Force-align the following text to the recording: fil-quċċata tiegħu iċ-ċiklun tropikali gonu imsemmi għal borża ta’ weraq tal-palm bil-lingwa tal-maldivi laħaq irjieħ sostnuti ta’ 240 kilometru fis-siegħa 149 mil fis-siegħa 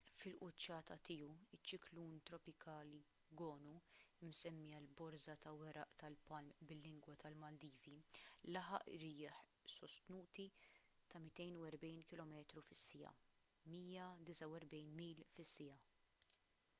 fil-quċċata 0.19 0.95
tiegħu 1.07 1.25
iċ-ċiklun 1.55 2.13
tropikali 2.29 3.01
gonu 3.41 3.73
imsemmi 4.27 4.71
għal 4.77 4.87
borża 5.01 5.35
ta’ 5.43 5.51
weraq 5.59 5.93
tal-palm 6.05 6.65
bil-lingwa 6.71 7.17
tal-maldivi 7.25 7.93
laħaq 8.57 8.91
irjieħ 8.95 9.43
sostnuti 9.75 10.49
ta’ 10.57 11.25
240 11.29 12.09
kilometru 12.15 12.65
fis-siegħa 12.71 13.13
149 13.77 14.83
mil 15.05 15.25
fis-siegħa 15.37 15.81